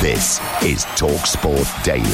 [0.00, 2.04] This is TalkSport Daily.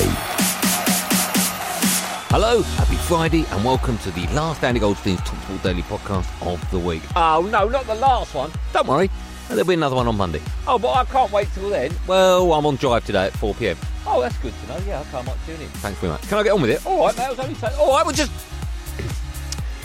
[2.30, 6.78] Hello, happy Friday, and welcome to the last Andy Goldstein's TalkSport Daily podcast of the
[6.78, 7.02] week.
[7.14, 8.50] Oh no, not the last one.
[8.72, 9.10] Don't worry,
[9.48, 10.40] there'll be another one on Monday.
[10.66, 11.92] Oh, but I can't wait till then.
[12.06, 13.76] Well, I'm on drive today at 4 pm.
[14.06, 14.78] Oh, that's good to know.
[14.86, 15.68] Yeah, okay, I might tune in.
[15.68, 16.22] Thanks very much.
[16.22, 16.86] Can I get on with it?
[16.86, 17.24] All right, mate.
[17.24, 17.76] I was only saying.
[17.78, 18.32] All right, we'll just.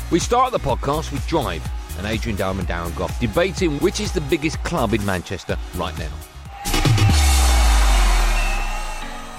[0.09, 4.22] We start the podcast with Drive and Adrian Dalman Darren Gough debating which is the
[4.22, 6.11] biggest club in Manchester right now.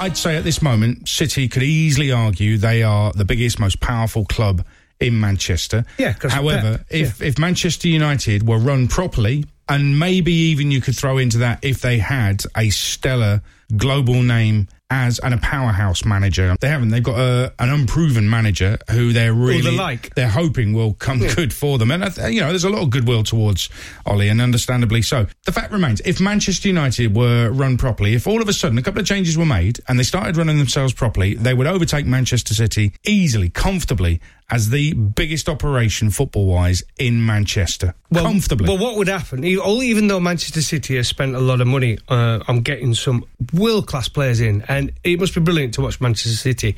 [0.01, 4.25] I'd say at this moment, City could easily argue they are the biggest, most powerful
[4.25, 4.65] club
[4.99, 5.85] in Manchester.
[5.99, 11.19] Yeah, However, if if Manchester United were run properly, and maybe even you could throw
[11.19, 13.43] into that if they had a stellar
[13.77, 16.57] global name as and a powerhouse manager.
[16.61, 16.89] They haven't.
[16.89, 20.15] They've got a, an unproven manager who they're really like.
[20.17, 21.91] they're hoping will come good for them.
[21.91, 22.05] And
[22.35, 23.69] you know, there's a lot of goodwill towards
[24.05, 25.27] Ollie, and understandably so.
[25.47, 28.83] The fact remains, if Manchester United were run properly, if all of a sudden a
[28.83, 32.55] couple of changes were made and they started running themselves properly, they would overtake Manchester
[32.55, 34.21] City easily, comfortably.
[34.51, 37.95] As the biggest operation football wise in Manchester.
[38.11, 38.69] Well, comfortably.
[38.69, 39.45] Well, what would happen?
[39.45, 43.25] Even though Manchester City has spent a lot of money uh, on getting some
[43.55, 46.77] world class players in, and it must be brilliant to watch Manchester City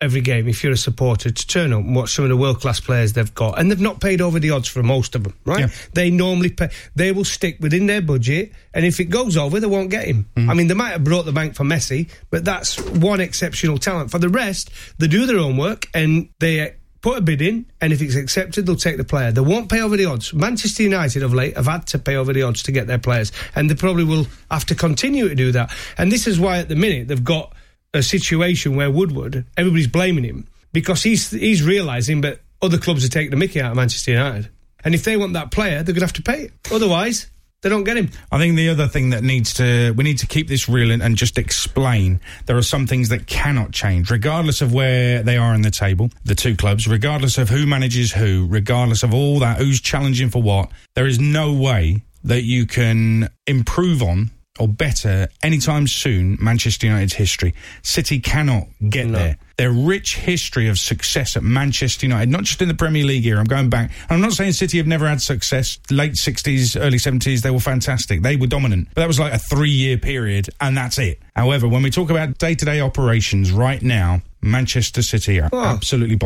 [0.00, 2.60] every game if you're a supporter to turn up and watch some of the world
[2.60, 5.34] class players they've got, and they've not paid over the odds for most of them,
[5.44, 5.60] right?
[5.60, 5.68] Yeah.
[5.94, 6.70] They normally pay.
[6.94, 10.28] They will stick within their budget, and if it goes over, they won't get him.
[10.36, 14.12] I mean, they might have brought the bank for Messi, but that's one exceptional talent.
[14.12, 16.76] For the rest, they do their own work and they.
[17.00, 19.30] Put a bid in, and if it's accepted, they'll take the player.
[19.30, 20.34] They won't pay over the odds.
[20.34, 23.30] Manchester United of late have had to pay over the odds to get their players,
[23.54, 25.72] and they probably will have to continue to do that.
[25.96, 27.52] And this is why, at the minute, they've got
[27.94, 33.08] a situation where Woodward, everybody's blaming him because he's he's realising that other clubs are
[33.08, 34.50] taking the mickey out of Manchester United,
[34.84, 36.52] and if they want that player, they're going to have to pay it.
[36.72, 37.28] Otherwise,
[37.62, 38.10] they don't get him.
[38.30, 41.02] I think the other thing that needs to we need to keep this real and,
[41.02, 45.54] and just explain there are some things that cannot change, regardless of where they are
[45.54, 49.58] in the table, the two clubs, regardless of who manages who, regardless of all that,
[49.58, 50.70] who's challenging for what.
[50.94, 57.14] There is no way that you can improve on or better anytime soon Manchester United's
[57.14, 57.54] history.
[57.82, 59.38] City cannot get there.
[59.56, 63.40] Their rich history of success at Manchester United, not just in the Premier League era.
[63.40, 63.90] I'm going back.
[64.02, 65.78] and I'm not saying City have never had success.
[65.90, 68.22] Late 60s, early 70s, they were fantastic.
[68.22, 68.88] They were dominant.
[68.94, 71.20] But that was like a three year period, and that's it.
[71.34, 76.16] However, when we talk about day to day operations right now, Manchester City are absolutely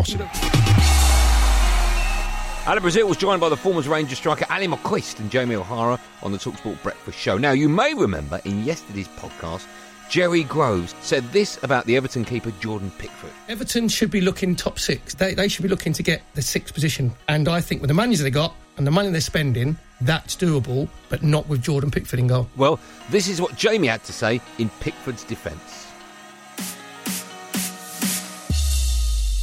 [2.62, 2.70] bossing.
[2.70, 6.32] Alan Brazil was joined by the former Rangers striker Ally McCoist and Jamie O'Hara on
[6.32, 7.38] the Talksport Breakfast Show.
[7.38, 9.66] Now, you may remember in yesterday's podcast,
[10.10, 13.30] Perry Groves said this about the Everton keeper Jordan Pickford.
[13.48, 15.14] Everton should be looking top six.
[15.14, 17.12] They, they should be looking to get the sixth position.
[17.28, 20.88] And I think with the manager they got and the money they're spending, that's doable,
[21.08, 22.46] but not with Jordan Pickford in goal.
[22.56, 22.78] Well,
[23.10, 25.81] this is what Jamie had to say in Pickford's defence.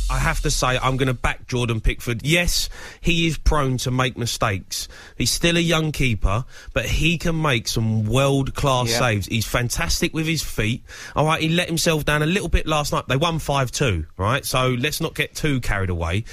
[0.10, 2.24] I have to say, I'm going to back Jordan Pickford.
[2.26, 2.68] Yes,
[3.00, 4.88] he is prone to make mistakes.
[5.18, 9.00] He's still a young keeper, but he can make some world class Yeah.
[9.00, 9.28] saves.
[9.28, 10.84] He's fantastic with his feet.
[11.16, 13.06] All right, he let himself down a little bit last night.
[13.08, 14.46] They won 5 2, right?
[14.46, 16.24] So let's not get too carried away.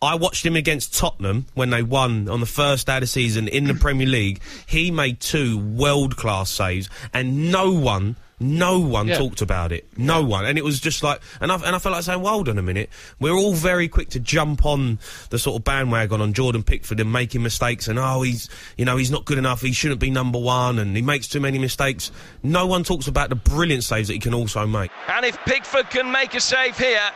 [0.00, 3.48] I watched him against Tottenham when they won on the first day of the season
[3.48, 4.40] in the Premier League.
[4.66, 8.16] He made two world class saves, and no one.
[8.38, 9.16] No one Yeah.
[9.16, 9.86] talked about it.
[9.96, 12.34] No one, and it was just like, and I and I felt like saying, well,
[12.34, 14.98] "Hold on a minute." We're all very quick to jump on
[15.30, 18.98] the sort of bandwagon on Jordan Pickford and making mistakes, and oh, he's you know
[18.98, 19.62] he's not good enough.
[19.62, 22.12] He shouldn't be number one, and he makes too many mistakes.
[22.42, 24.90] No one talks about the brilliant saves that he can also make.
[25.08, 27.10] And if Pickford can make a save here,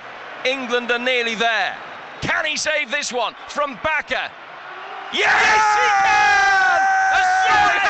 [0.46, 1.76] England are nearly there.
[2.22, 4.30] Can he save this one from Bacca?
[5.12, 7.89] Yes, he can!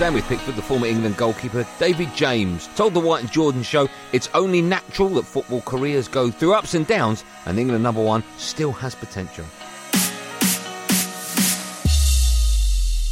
[0.00, 4.30] With Pickford, the former England goalkeeper David James told the White and Jordan show it's
[4.32, 8.72] only natural that football careers go through ups and downs, and England number one still
[8.72, 9.44] has potential.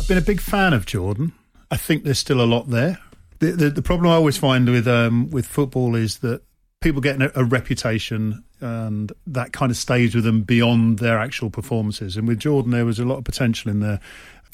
[0.00, 1.34] I've been a big fan of Jordan.
[1.70, 2.98] I think there's still a lot there.
[3.38, 6.42] The, the, the problem I always find with um, with football is that
[6.80, 11.50] people get a, a reputation and that kind of stays with them beyond their actual
[11.50, 12.16] performances.
[12.16, 14.00] And with Jordan, there was a lot of potential in there.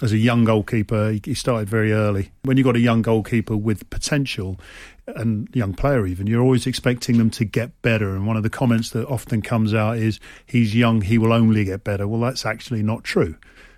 [0.02, 2.32] As a young goalkeeper, he, started very early.
[2.43, 4.58] When you've got a young goalkeeper with potential,
[5.06, 8.14] and young player even, you're always expecting them to get better.
[8.14, 11.64] And one of the comments that often comes out is, he's young, he will only
[11.64, 12.08] get better.
[12.08, 13.37] Well, that's actually not true.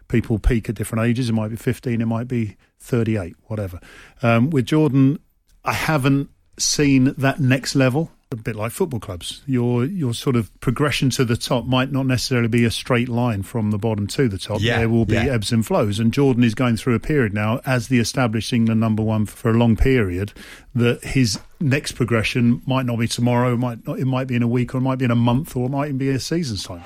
[0.09, 1.29] People peak at different ages.
[1.29, 3.81] It might be 15, it might be 38, whatever.
[4.23, 5.19] Um, with Jordan,
[5.65, 8.13] I haven't seen that next level.
[8.33, 12.07] A bit like football clubs, your your sort of progression to the top might not
[12.07, 14.61] necessarily be a straight line from the bottom to the top.
[14.61, 15.27] Yeah, there will be yeah.
[15.27, 18.81] ebbs and flows, and Jordan is going through a period now as the established England
[18.81, 20.33] number one for a long period.
[20.75, 24.49] That his next progression might not be tomorrow, might not, it might be in a
[24.49, 26.65] week, or it might be in a month, or it might even be a season's
[26.65, 26.83] time.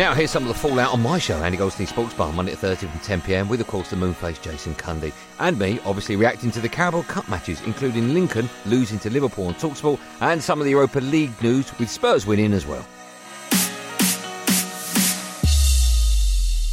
[0.00, 2.58] Now, here's some of the fallout on my show, Andy Goldstein Sports Bar, Monday at
[2.58, 5.12] 30 from 10pm, with, of course, the moon-faced Jason Cundy.
[5.38, 9.54] And me, obviously, reacting to the Carabao Cup matches, including Lincoln losing to Liverpool on
[9.56, 12.86] TalkSport, and some of the Europa League news, with Spurs winning as well.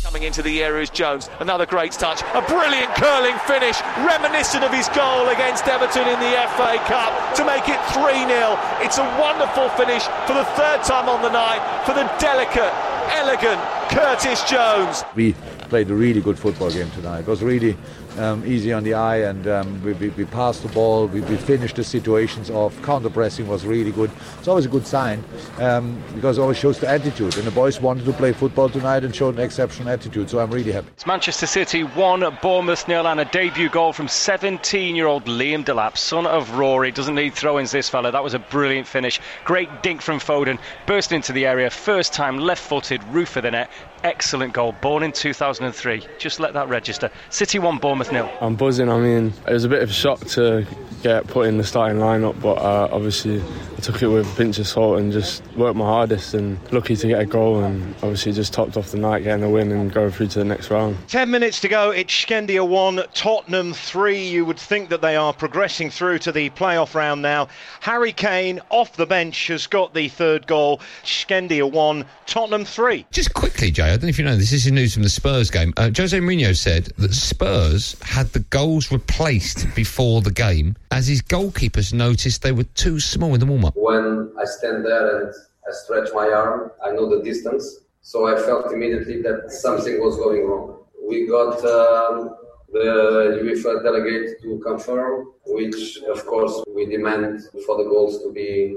[0.04, 1.30] Coming into the area is Jones.
[1.42, 2.24] Another great touch.
[2.34, 3.76] A brilliant curling finish,
[4.08, 8.58] reminiscent of his goal against Everton in the FA Cup to make it 3 0.
[8.80, 12.72] It's a wonderful finish for the third time on the night for the delicate,
[13.10, 15.04] elegant Curtis Jones.
[15.16, 15.36] We
[15.70, 17.20] played a really good football game tonight.
[17.20, 17.78] It was really
[18.18, 21.08] um, easy on the eye, and um, we, we, we passed the ball.
[21.08, 22.82] We, we finished the situations off.
[22.82, 24.12] Counter pressing was really good.
[24.40, 25.24] It's always a good sign
[25.60, 27.38] um, because it always shows the attitude.
[27.38, 30.30] And the boys wanted to play football tonight and showed an exceptional attitude.
[30.30, 30.88] So I'm really happy.
[30.94, 35.64] It's Manchester City 1, Bournemouth nil, and a debut goal from 17 year old Liam
[35.64, 36.92] Delap, son of Rory.
[36.92, 38.12] Doesn't need throw ins, this fella.
[38.12, 39.20] That was a brilliant finish.
[39.46, 40.60] Great dink from Foden.
[40.86, 41.70] Burst into the area.
[41.70, 43.70] First time left footed, roof of the net.
[44.04, 44.74] Excellent goal.
[44.82, 46.06] Born in 2003.
[46.18, 47.10] Just let that register.
[47.30, 48.30] City 1, Bournemouth nil.
[48.42, 48.90] I'm buzzing.
[48.90, 50.66] I mean, it was a bit of a shock to
[51.04, 54.58] get put in the starting lineup, but uh, obviously I took it with a pinch
[54.58, 56.34] of salt and just worked my hardest.
[56.34, 59.50] And lucky to get a goal, and obviously just topped off the night, getting the
[59.50, 60.98] win and going through to the next round.
[61.08, 61.92] Ten minutes to go.
[61.92, 64.28] It's Shkendija 1, Tottenham 3.
[64.28, 67.48] You would think that they are progressing through to the playoff round now.
[67.82, 70.82] Harry Kane off the bench has got the third goal.
[71.04, 73.06] Shkendija 1, Tottenham 3.
[73.12, 74.52] Just quickly, Jay, I don't know if you know this.
[74.52, 75.74] This is news from the Spurs game.
[75.76, 81.24] Uh, Jose Mourinho said that Spurs had the goals replaced before the game as his
[81.24, 83.74] goalkeepers noticed they were too small in the warm up.
[83.76, 85.34] When I stand there and
[85.68, 87.80] I stretch my arm, I know the distance.
[88.02, 90.78] So I felt immediately that something was going wrong.
[91.10, 92.36] We got um,
[92.72, 98.76] the UEFA delegate to confirm, which of course we demand for the goals to be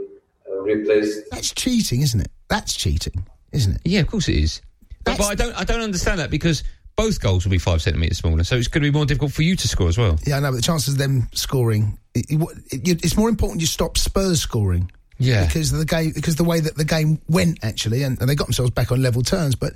[0.51, 1.31] uh, replaced.
[1.31, 2.31] That's cheating, isn't it?
[2.49, 3.81] That's cheating, isn't it?
[3.85, 4.63] Yeah, of course it is.
[5.05, 6.63] But, but I don't, I don't understand that because
[6.97, 9.43] both goals will be five centimetres smaller, so it's going to be more difficult for
[9.43, 10.19] you to score as well.
[10.27, 13.61] Yeah, I know, but the chances of them scoring, it, it, it, it's more important
[13.61, 14.91] you stop Spurs scoring.
[15.19, 15.47] Yeah.
[15.47, 18.35] Because of the game, because the way that the game went actually, and, and they
[18.35, 19.75] got themselves back on level terms, but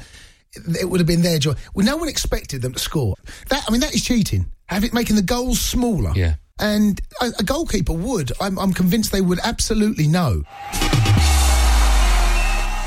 [0.53, 1.53] it, it would have been their joy.
[1.75, 3.15] Well, no one expected them to score.
[3.51, 4.47] That I mean, that is cheating.
[4.67, 6.13] Have it making the goals smaller.
[6.17, 6.35] Yeah.
[6.59, 8.33] And a, a goalkeeper would.
[8.41, 10.45] I'm, I'm convinced they would absolutely know.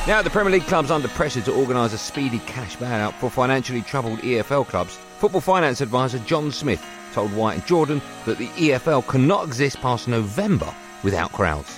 [0.07, 3.81] Now, the Premier League clubs under pressure to organise a speedy cash bailout for financially
[3.81, 4.95] troubled EFL clubs.
[5.19, 10.07] Football finance advisor Jon Smith told White and Jordan that the EFL cannot exist past
[10.07, 10.73] November
[11.03, 11.77] without crowds.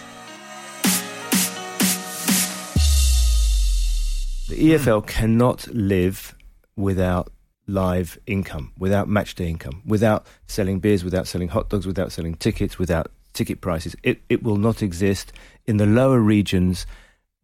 [4.48, 6.36] The EFL cannot live
[6.76, 7.32] without
[7.66, 12.36] live income, without match day income, without selling beers, without selling hot dogs, without selling
[12.36, 13.96] tickets, without ticket prices.
[14.04, 15.34] It, it will not exist
[15.66, 16.86] in the lower regions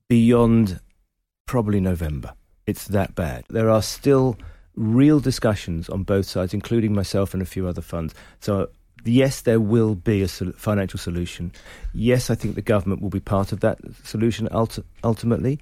[0.10, 0.80] beyond
[1.48, 2.34] probably November.
[2.68, 3.46] It's that bad.
[3.50, 4.38] There are still
[4.76, 8.14] real discussions on both sides, including myself and a few other funds.
[8.40, 8.70] So,
[9.04, 11.52] yes, there will be a financial solution.
[11.94, 15.60] Yes, I think the government will be part of that solution ulti- ultimately.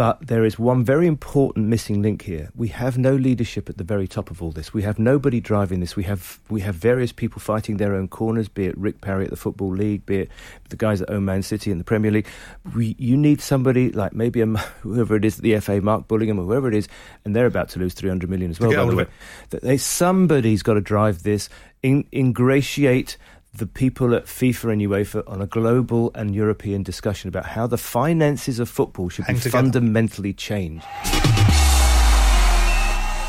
[0.00, 2.48] But there is one very important missing link here.
[2.56, 4.72] We have no leadership at the very top of all this.
[4.72, 5.94] We have nobody driving this.
[5.94, 9.30] We have we have various people fighting their own corners, be it Rick Parry at
[9.30, 10.30] the Football League, be it
[10.70, 12.26] the guys at Oman City in the Premier League.
[12.74, 14.46] We, you need somebody like maybe a,
[14.80, 16.88] whoever it is at the FA, Mark Bullingham or whoever it is,
[17.26, 19.06] and they're about to lose 300 million as well, by the way.
[19.50, 21.50] That they, somebody's got to drive this,
[21.82, 23.18] in, ingratiate
[23.52, 27.76] the people at FIFA and UEFA on a global and European discussion about how the
[27.78, 29.58] finances of football should Hang be together.
[29.62, 30.84] fundamentally changed.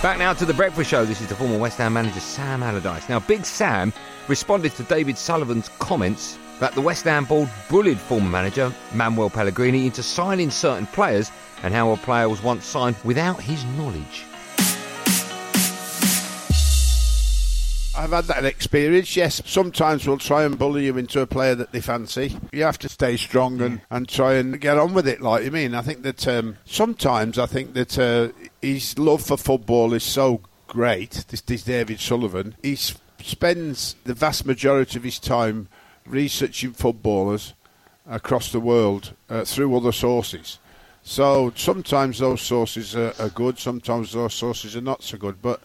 [0.01, 1.05] Back now to the breakfast show.
[1.05, 3.07] This is the former West Ham manager Sam Allardyce.
[3.07, 3.93] Now, Big Sam
[4.27, 9.85] responded to David Sullivan's comments that the West Ham board bullied former manager Manuel Pellegrini
[9.85, 14.25] into signing certain players and how a player was once signed without his knowledge.
[17.95, 19.41] I've had that experience, yes.
[19.45, 22.37] Sometimes we'll try and bully you into a player that they fancy.
[22.53, 25.51] You have to stay strong and, and try and get on with it, like you
[25.51, 25.75] mean.
[25.75, 28.29] I think that um, sometimes I think that uh,
[28.61, 31.25] his love for football is so great.
[31.27, 32.55] This, this David Sullivan.
[32.63, 35.67] He s- spends the vast majority of his time
[36.05, 37.53] researching footballers
[38.07, 40.59] across the world uh, through other sources.
[41.03, 45.41] So sometimes those sources are, are good, sometimes those sources are not so good.
[45.41, 45.61] But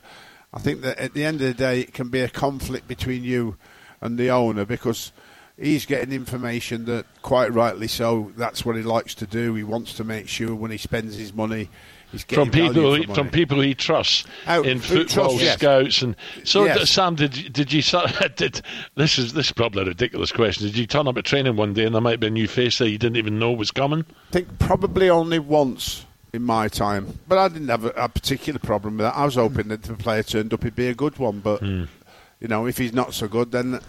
[0.56, 3.22] I think that at the end of the day, it can be a conflict between
[3.24, 3.56] you
[4.00, 5.12] and the owner because
[5.58, 9.54] he's getting information that, quite rightly so, that's what he likes to do.
[9.54, 11.68] He wants to make sure when he spends his money,
[12.10, 15.42] he's getting from people value who, for from people he trusts Oh, in football trusts,
[15.42, 15.58] yes.
[15.58, 16.88] scouts and so Yes.
[16.88, 17.82] Sam did you- did you
[18.36, 18.62] did
[18.94, 21.74] this is this is probably a ridiculous question did you turn up at training one
[21.74, 24.06] day and there might be a new face there you didn't even know was coming
[24.28, 26.05] I think probably only once
[26.36, 29.16] in my time, but I didn't have a, a particular problem with that.
[29.16, 31.60] I was hoping that if a player turned up, he'd be a good one, but
[31.62, 33.80] you know, if he's not so good, then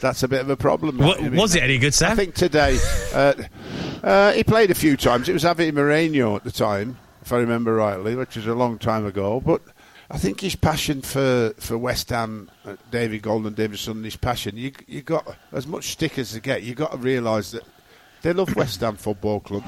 [0.00, 0.98] that's a bit of a problem.
[0.98, 2.12] Wa- I mean, was it any good, Sam?
[2.12, 2.78] I think today
[3.14, 3.32] uh,
[4.02, 5.28] uh, he played a few times.
[5.28, 8.78] It was Javi Moreno at the time, if I remember rightly, which was a long
[8.78, 9.62] time ago, but.
[10.10, 14.70] I think his passion for, for West Ham, uh, David Golden, Davidson, his passion, you
[14.86, 16.62] you got as much stick as they get.
[16.62, 17.62] You got to realise that
[18.20, 19.64] they love West Ham Football Club.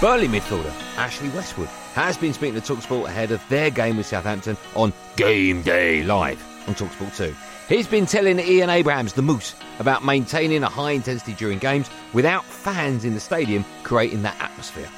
[0.00, 4.56] Burnley midfielder Ashley Westwood has been speaking to Talksport ahead of their game with Southampton
[4.76, 7.34] on Game Day Live on Talksport 2.
[7.68, 12.44] He's been telling Ian Abrahams, the Moose, about maintaining a high intensity during games without
[12.44, 14.88] fans in the stadium creating that atmosphere.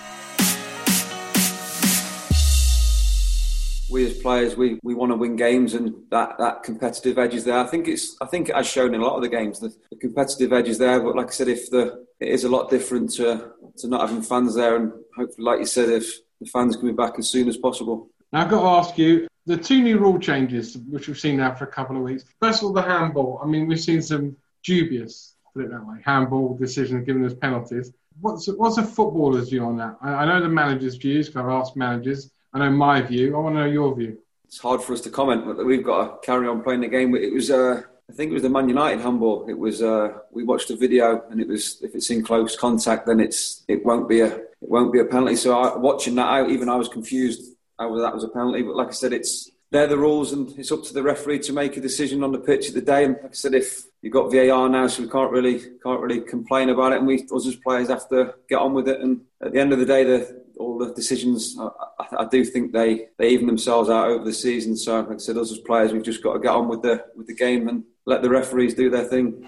[3.90, 7.44] We as players we, we want to win games and that, that competitive edge is
[7.44, 7.58] there.
[7.58, 9.74] I think it's I think it has shown in a lot of the games the,
[9.90, 11.00] the competitive edge is there.
[11.00, 14.22] But like I said, if the it is a lot different to to not having
[14.22, 17.48] fans there, and hopefully, like you said, if the fans can be back as soon
[17.48, 18.08] as possible.
[18.32, 21.54] Now, I've got to ask you the two new rule changes, which we've seen now
[21.54, 22.24] for a couple of weeks.
[22.40, 23.40] First of all, the handball.
[23.42, 27.92] I mean, we've seen some dubious, put it that way, handball decisions given us penalties.
[28.20, 29.96] What's what's a footballer's view on that?
[30.02, 31.34] I, I know the manager's views.
[31.34, 32.30] I've asked managers.
[32.52, 33.36] I know my view.
[33.36, 34.18] I want to know your view.
[34.44, 37.14] It's hard for us to comment, but we've got to carry on playing the game.
[37.14, 39.48] It was uh, I think it was the Man United handball.
[39.48, 43.06] It was uh, we watched the video and it was if it's in close contact,
[43.06, 45.36] then it's it won't be a it won't be a penalty.
[45.36, 47.54] So I, watching that, I, even I was confused
[47.88, 48.62] whether that was a penalty.
[48.62, 51.52] But like I said, it's they're the rules, and it's up to the referee to
[51.52, 53.04] make a decision on the pitch of the day.
[53.04, 56.20] And like I said, if you've got VAR now, so we can't really can't really
[56.20, 59.00] complain about it, and we us as players have to get on with it.
[59.00, 62.44] And at the end of the day, the all the decisions, I, I, I do
[62.44, 64.76] think they, they even themselves out over the season.
[64.76, 67.04] So, like I said, us as players, we've just got to get on with the
[67.16, 69.46] with the game and let the referees do their thing.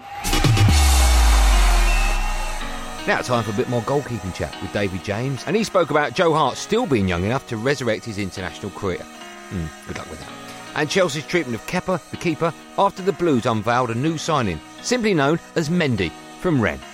[3.05, 6.13] Now time for a bit more goalkeeping chat with David James, and he spoke about
[6.13, 9.03] Joe Hart still being young enough to resurrect his international career.
[9.49, 10.31] Hmm, good luck with that.
[10.75, 15.13] And Chelsea's treatment of Kepa, the keeper, after the Blues unveiled a new signing, simply
[15.13, 16.92] known as Mendy from Rennes.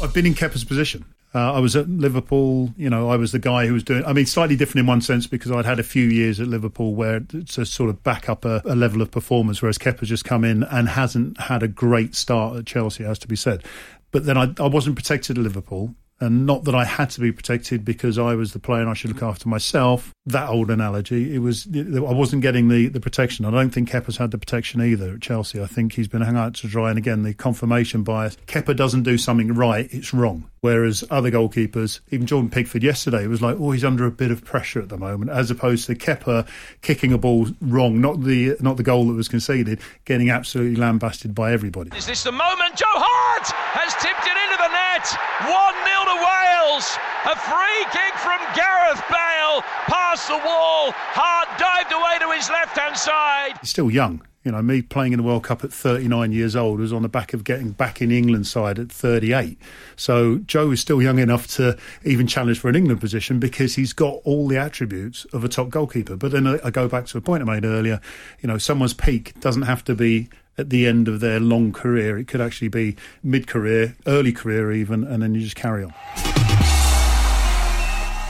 [0.00, 1.04] I've been in Kepa's position.
[1.34, 2.72] Uh, I was at Liverpool.
[2.76, 4.04] You know, I was the guy who was doing.
[4.04, 6.94] I mean, slightly different in one sense because I'd had a few years at Liverpool
[6.94, 10.44] where to sort of back up a, a level of performance, whereas Kepa's just come
[10.44, 13.64] in and hasn't had a great start at Chelsea, has to be said.
[14.10, 15.94] But then I, I wasn't protected at Liverpool.
[16.20, 18.94] And not that I had to be protected because I was the player and I
[18.94, 20.12] should look after myself.
[20.26, 21.34] That old analogy.
[21.34, 23.44] It was I wasn't getting the, the protection.
[23.44, 25.62] I don't think Kepa's had the protection either at Chelsea.
[25.62, 26.90] I think he's been hung out to dry.
[26.90, 28.36] And again, the confirmation bias.
[28.46, 30.50] Kepa doesn't do something right, it's wrong.
[30.60, 34.44] Whereas other goalkeepers, even Jordan Pickford yesterday, was like, oh, he's under a bit of
[34.44, 36.48] pressure at the moment, as opposed to Kepa
[36.82, 41.34] kicking a ball wrong, not the not the goal that was conceded, getting absolutely lambasted
[41.34, 41.96] by everybody.
[41.96, 42.74] Is this the moment?
[42.74, 43.46] Joe Hart
[43.78, 45.06] has tipped it into the net.
[45.46, 45.52] 1
[45.86, 46.86] 0 to Wales.
[47.28, 49.60] A free kick from Gareth Bale
[49.92, 50.92] past the wall.
[51.12, 53.58] Hart dived away to his left hand side.
[53.60, 54.22] He's still young.
[54.48, 57.08] You know, me playing in the World Cup at 39 years old was on the
[57.10, 59.58] back of getting back in England side at 38.
[59.94, 63.92] So Joe is still young enough to even challenge for an England position because he's
[63.92, 66.16] got all the attributes of a top goalkeeper.
[66.16, 68.00] But then I I go back to a point I made earlier.
[68.40, 72.16] You know, someone's peak doesn't have to be at the end of their long career.
[72.16, 75.92] It could actually be mid-career, early career even, and then you just carry on.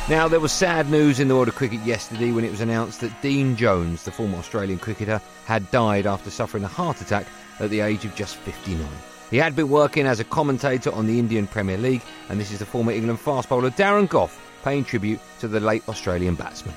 [0.09, 3.03] Now, there was sad news in the world of cricket yesterday when it was announced
[3.03, 7.27] that Dean Jones, the former Australian cricketer, had died after suffering a heart attack
[7.61, 8.89] at the age of just 59.
[9.31, 12.01] He had been working as a commentator on the Indian Premier League,
[12.31, 15.87] and this is the former England fast bowler Darren Gough paying tribute to the late
[15.91, 16.75] Australian batsman.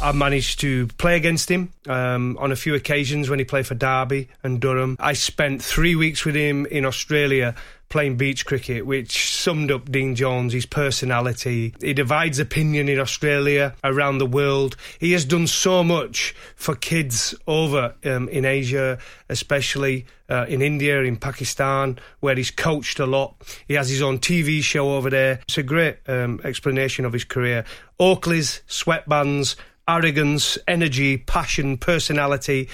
[0.00, 3.76] I managed to play against him um, on a few occasions when he played for
[3.76, 4.96] Derby and Durham.
[4.98, 7.54] I spent three weeks with him in Australia
[7.92, 11.74] playing beach cricket, which summed up Dean Jones, his personality.
[11.78, 14.76] He divides opinion in Australia, around the world.
[14.98, 21.02] He has done so much for kids over um, in Asia, especially uh, in India,
[21.02, 23.34] in Pakistan, where he's coached a lot.
[23.68, 25.40] He has his own TV show over there.
[25.42, 27.66] It's a great um, explanation of his career.
[28.00, 29.54] Oakley's, sweatbands,
[29.88, 32.68] arrogance, energy, passion, personality,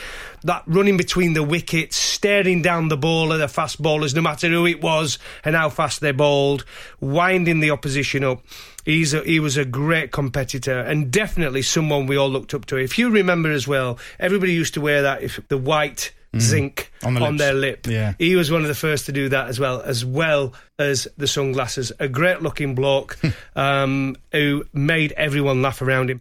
[0.44, 4.48] that running between the wickets, staring down the ball at the fast bowlers, no matter
[4.48, 6.64] who it was and how fast they bowled,
[7.00, 8.42] winding the opposition up.
[8.84, 12.76] He's a, he was a great competitor and definitely someone we all looked up to.
[12.76, 17.14] If you remember as well, everybody used to wear that if the white zinc On
[17.14, 17.38] the lips.
[17.38, 17.86] their lip.
[17.86, 18.14] Yeah.
[18.18, 21.26] He was one of the first to do that as well, as well as the
[21.26, 21.92] sunglasses.
[22.00, 23.18] A great looking bloke
[23.56, 26.20] um, who made everyone laugh around him.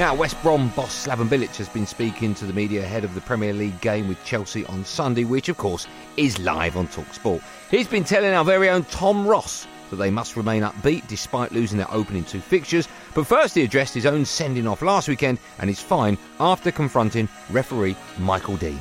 [0.00, 3.20] Now, West Brom boss Slaven Bilic has been speaking to the media ahead of the
[3.20, 7.42] Premier League game with Chelsea on Sunday, which, of course, is live on TalkSport.
[7.70, 11.76] He's been telling our very own Tom Ross that they must remain upbeat despite losing
[11.76, 12.88] their opening two fixtures.
[13.14, 17.28] But first, he addressed his own sending off last weekend and his fine after confronting
[17.50, 18.80] referee Michael Dean.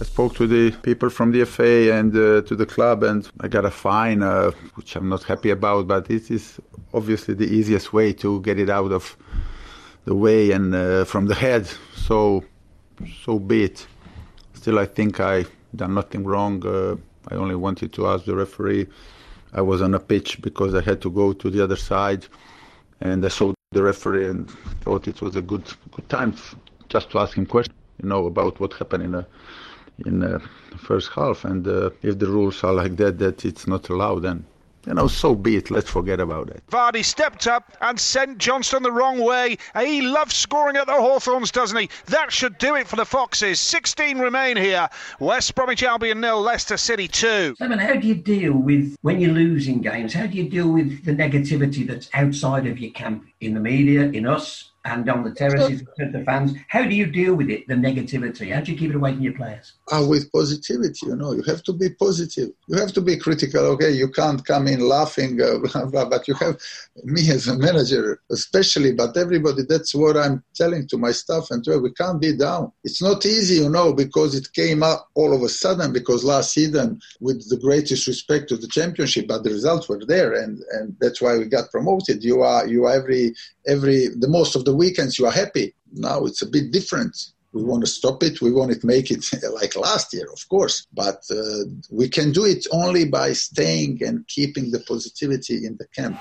[0.00, 3.48] I spoke to the people from the FA and uh, to the club, and I
[3.48, 5.88] got a fine, uh, which I'm not happy about.
[5.88, 6.60] But this is
[6.94, 9.16] obviously the easiest way to get it out of
[10.04, 11.68] the way and uh, from the head.
[11.96, 12.44] So,
[13.24, 13.88] so be it.
[14.54, 16.64] Still, I think I done nothing wrong.
[16.64, 16.94] Uh,
[17.26, 18.86] I only wanted to ask the referee.
[19.52, 22.24] I was on a pitch because I had to go to the other side,
[23.00, 24.48] and I saw the referee and
[24.82, 26.36] thought it was a good good time
[26.88, 29.26] just to ask him questions, you know, about what happened in the
[30.06, 30.40] in the
[30.78, 31.44] first half.
[31.44, 34.44] And uh, if the rules are like that, that it's not allowed, then
[34.88, 35.70] you know, so be it.
[35.70, 36.62] Let's forget about it.
[36.70, 39.58] Vardy stepped up and sent Johnstone the wrong way.
[39.78, 41.90] He loves scoring at the Hawthorns, doesn't he?
[42.06, 43.60] That should do it for the Foxes.
[43.60, 44.88] 16 remain here.
[45.20, 47.56] West Bromwich Albion nil, Leicester City 2.
[47.58, 50.14] Simon, how do you deal with when you're losing games?
[50.14, 54.04] How do you deal with the negativity that's outside of your camp in the media,
[54.04, 56.52] in us, and on the terraces with the fans?
[56.68, 58.52] How do you deal with it, the negativity?
[58.54, 59.72] How do you keep it away from your players?
[59.90, 62.50] Ah, with positivity, you know, you have to be positive.
[62.68, 63.64] You have to be critical.
[63.74, 66.58] Okay, you can't come in laughing, uh, blah, blah, but you have
[67.04, 69.62] me as a manager, especially, but everybody.
[69.68, 72.72] That's what I'm telling to my staff and to we can't be down.
[72.84, 75.92] It's not easy, you know, because it came up all of a sudden.
[75.92, 80.32] Because last season, with the greatest respect to the championship, but the results were there,
[80.34, 82.24] and and that's why we got promoted.
[82.24, 83.34] You are you are every
[83.66, 85.74] every the most of the weekends you are happy.
[85.92, 87.14] Now it's a bit different.
[87.52, 88.40] We want to stop it.
[88.40, 90.86] We want to make it like last year, of course.
[90.92, 95.86] But uh, we can do it only by staying and keeping the positivity in the
[95.88, 96.18] camp.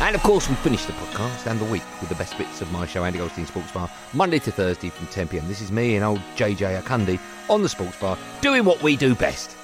[0.00, 2.70] And of course, we finish the podcast and the week with the best bits of
[2.70, 5.48] my show, Andy Goldstein Sports Bar, Monday to Thursday from 10 pm.
[5.48, 9.14] This is me and old JJ Akundi on the Sports Bar, doing what we do
[9.14, 9.56] best.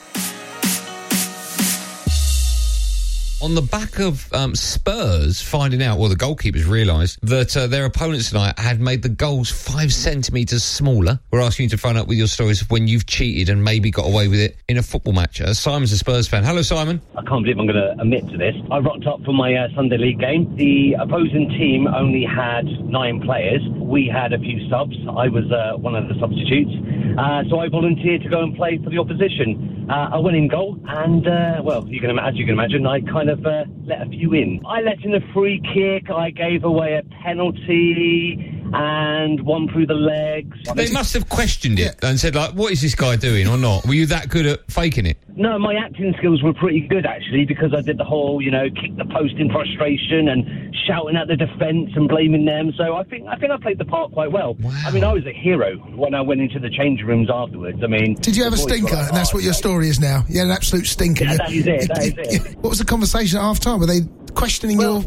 [3.43, 7.87] On the back of um, Spurs finding out, well, the goalkeepers realised that uh, their
[7.87, 11.19] opponents tonight had made the goals five centimetres smaller.
[11.33, 13.91] We're asking you to phone up with your stories of when you've cheated and maybe
[13.91, 15.41] got away with it in a football match.
[15.41, 16.45] Uh, Simon's a Spurs fan.
[16.45, 17.01] Hello, Simon.
[17.17, 18.55] I can't believe I'm going to admit to this.
[18.71, 20.55] I rocked up for my uh, Sunday league game.
[20.57, 23.63] The opposing team only had nine players.
[23.75, 24.97] We had a few subs.
[25.17, 26.73] I was uh, one of the substitutes.
[27.17, 29.80] Uh, so I volunteered to go and play for the opposition.
[29.91, 33.45] Uh, in goal, and uh, well, you can, as you can imagine, I kind of
[33.45, 34.61] uh, let a few in.
[34.65, 36.09] I let in a free kick.
[36.15, 40.57] I gave away a penalty and one through the legs.
[40.75, 43.87] They must have questioned it and said, like, what is this guy doing or not?
[43.87, 45.19] Were you that good at faking it?
[45.37, 48.69] No, my acting skills were pretty good actually because I did the whole, you know,
[48.71, 52.73] kick the post in frustration and shouting at the defence and blaming them.
[52.77, 54.57] So I think I think I played the part quite well.
[54.85, 57.81] I mean, I was a hero when I went into the change rooms afterwards.
[57.83, 58.95] I mean, Did you have a stinker?
[58.95, 60.25] And that's oh, what your story is now.
[60.29, 61.25] You had an absolute stinker.
[61.25, 62.57] Yeah, that is it, that is it.
[62.57, 63.81] What was the conversation at half time?
[63.81, 64.01] Were they
[64.35, 65.03] questioning your.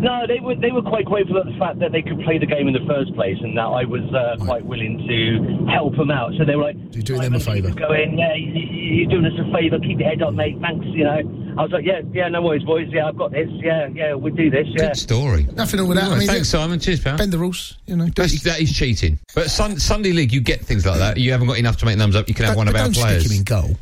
[0.00, 2.46] No, they were they were quite grateful at the fact that they could play the
[2.46, 6.10] game in the first place, and that I was uh, quite willing to help them
[6.10, 6.32] out.
[6.38, 7.70] So they were like, You're doing them a favour.
[7.70, 9.78] "Go in, yeah, you- you- you're doing us a favour.
[9.80, 10.56] Keep your head up, mate.
[10.60, 11.20] Thanks, you know."
[11.58, 12.86] I was like, "Yeah, yeah, no worries, boys.
[12.92, 13.48] Yeah, I've got this.
[13.54, 14.66] Yeah, yeah, we do this.
[14.70, 15.46] Yeah." Good story.
[15.54, 16.06] Nothing wrong with that.
[16.06, 16.78] I Right, mean, thanks, Simon.
[16.78, 17.18] Cheers, pal.
[17.18, 18.06] Bend the rules, you know.
[18.14, 19.18] That's, that is cheating.
[19.34, 21.16] But sun, Sunday League, you get things like that.
[21.16, 22.28] You haven't got enough to make thumbs up.
[22.28, 23.30] You can have one of but our don't stick players.
[23.32, 23.76] him in goal.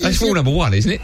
[0.00, 1.00] That's rule number one, isn't it?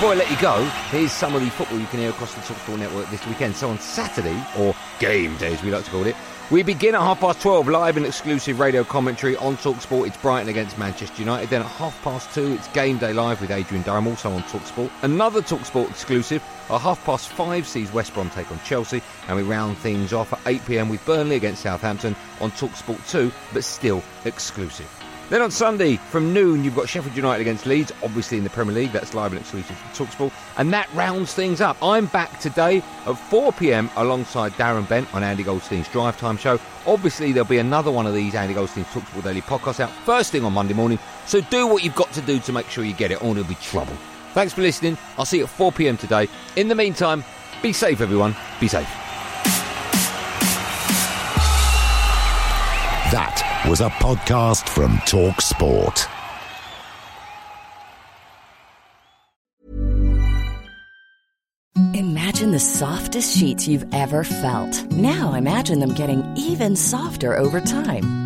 [0.00, 2.40] Before I let you go, here's some of the football you can hear across the
[2.40, 3.54] Talksport network this weekend.
[3.54, 6.16] So on Saturday, or game day as we like to call it,
[6.50, 10.06] we begin at half past 12 live and exclusive radio commentary on Talksport.
[10.06, 11.50] It's Brighton against Manchester United.
[11.50, 14.90] Then at half past 2, it's game day live with Adrian Durham, also on Talksport.
[15.02, 16.42] Another Talksport exclusive.
[16.70, 19.02] At half past 5 sees West Brom take on Chelsea.
[19.28, 23.30] And we round things off at 8 pm with Burnley against Southampton on Talksport 2,
[23.52, 24.99] but still exclusive.
[25.30, 28.74] Then on Sunday from noon, you've got Sheffield United against Leeds, obviously in the Premier
[28.74, 28.90] League.
[28.90, 30.32] That's live and exclusive for Talksport.
[30.56, 31.76] And that rounds things up.
[31.80, 36.58] I'm back today at 4 pm alongside Darren Bent on Andy Goldstein's Drive Time show.
[36.84, 40.44] Obviously, there'll be another one of these Andy Goldstein's Talksport Daily podcasts out first thing
[40.44, 40.98] on Monday morning.
[41.26, 43.48] So do what you've got to do to make sure you get it, or there'll
[43.48, 43.96] be trouble.
[44.34, 44.98] Thanks for listening.
[45.16, 46.28] I'll see you at 4 pm today.
[46.56, 47.22] In the meantime,
[47.62, 48.34] be safe, everyone.
[48.58, 48.88] Be safe.
[53.12, 56.08] That was a podcast from Talk Sport.
[61.94, 64.90] Imagine the softest sheets you've ever felt.
[64.92, 68.19] Now imagine them getting even softer over time.